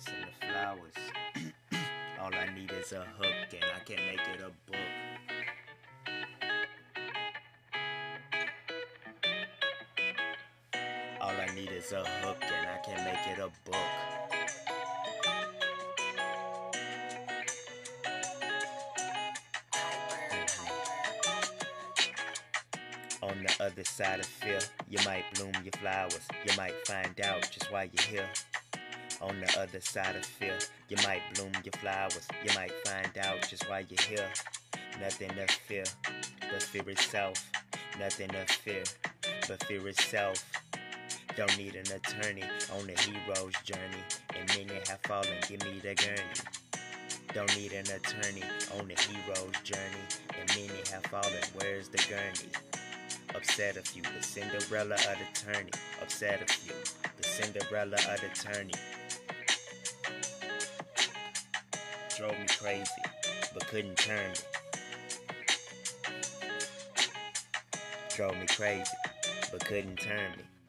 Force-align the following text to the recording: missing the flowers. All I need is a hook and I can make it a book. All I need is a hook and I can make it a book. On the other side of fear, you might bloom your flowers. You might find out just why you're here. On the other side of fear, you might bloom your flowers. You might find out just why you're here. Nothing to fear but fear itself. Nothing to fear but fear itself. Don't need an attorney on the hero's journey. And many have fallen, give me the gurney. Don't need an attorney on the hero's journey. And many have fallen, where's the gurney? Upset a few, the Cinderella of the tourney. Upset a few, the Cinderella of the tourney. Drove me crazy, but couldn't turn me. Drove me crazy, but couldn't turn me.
missing 0.00 0.20
the 0.40 0.46
flowers. 0.46 0.94
All 2.20 2.34
I 2.34 2.54
need 2.54 2.72
is 2.72 2.92
a 2.92 3.04
hook 3.18 3.52
and 3.52 3.64
I 3.64 3.80
can 3.84 3.96
make 4.06 4.20
it 4.20 4.40
a 4.40 4.50
book. 4.70 4.80
All 11.20 11.30
I 11.30 11.54
need 11.54 11.70
is 11.70 11.92
a 11.92 12.04
hook 12.04 12.38
and 12.42 12.66
I 12.66 12.78
can 12.84 13.04
make 13.04 13.26
it 13.26 13.38
a 13.38 13.50
book. 13.68 13.76
On 23.22 23.44
the 23.44 23.64
other 23.64 23.84
side 23.84 24.20
of 24.20 24.26
fear, 24.26 24.60
you 24.88 24.98
might 25.04 25.24
bloom 25.34 25.52
your 25.62 25.72
flowers. 25.72 26.26
You 26.46 26.56
might 26.56 26.86
find 26.86 27.20
out 27.20 27.42
just 27.50 27.70
why 27.70 27.90
you're 27.92 28.06
here. 28.06 28.28
On 29.20 29.38
the 29.38 29.60
other 29.60 29.80
side 29.80 30.16
of 30.16 30.24
fear, 30.24 30.58
you 30.88 30.96
might 31.04 31.22
bloom 31.34 31.52
your 31.62 31.72
flowers. 31.72 32.26
You 32.42 32.54
might 32.54 32.72
find 32.86 33.10
out 33.18 33.46
just 33.48 33.68
why 33.68 33.84
you're 33.88 34.00
here. 34.08 34.28
Nothing 34.98 35.28
to 35.30 35.46
fear 35.46 35.84
but 36.50 36.62
fear 36.62 36.88
itself. 36.88 37.50
Nothing 37.98 38.28
to 38.30 38.44
fear 38.46 38.82
but 39.46 39.62
fear 39.64 39.86
itself. 39.88 40.44
Don't 41.36 41.56
need 41.58 41.74
an 41.74 41.92
attorney 41.92 42.44
on 42.72 42.86
the 42.86 42.98
hero's 43.00 43.54
journey. 43.62 44.02
And 44.36 44.48
many 44.48 44.80
have 44.88 45.00
fallen, 45.04 45.28
give 45.46 45.62
me 45.64 45.80
the 45.82 45.94
gurney. 45.94 46.40
Don't 47.34 47.56
need 47.56 47.72
an 47.72 47.86
attorney 47.86 48.42
on 48.78 48.88
the 48.88 48.94
hero's 48.94 49.62
journey. 49.62 50.04
And 50.38 50.48
many 50.48 50.80
have 50.92 51.04
fallen, 51.04 51.44
where's 51.54 51.88
the 51.88 51.98
gurney? 52.08 52.50
Upset 53.34 53.76
a 53.76 53.82
few, 53.82 54.02
the 54.02 54.22
Cinderella 54.22 54.94
of 54.94 55.00
the 55.18 55.40
tourney. 55.52 55.70
Upset 56.02 56.42
a 56.42 56.52
few, 56.52 56.74
the 57.16 57.22
Cinderella 57.22 57.96
of 57.96 58.20
the 58.20 58.30
tourney. 58.34 58.74
Drove 62.20 62.38
me 62.38 62.46
crazy, 62.48 63.02
but 63.54 63.66
couldn't 63.68 63.96
turn 63.96 64.32
me. 64.32 64.36
Drove 68.14 68.36
me 68.36 68.46
crazy, 68.46 68.92
but 69.50 69.64
couldn't 69.64 69.96
turn 69.96 70.32
me. 70.36 70.59